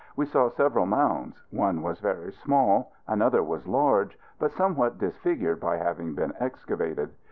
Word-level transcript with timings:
We 0.15 0.25
saw 0.25 0.49
several 0.49 0.87
mounds. 0.87 1.43
One 1.51 1.83
was 1.83 1.99
very 1.99 2.31
small. 2.31 2.91
Another 3.07 3.43
was 3.43 3.67
large, 3.67 4.17
but 4.39 4.49
somewhat 4.51 4.97
disfigured 4.97 5.59
by 5.59 5.77
having 5.77 6.15
been 6.15 6.33
excavated. 6.39 7.11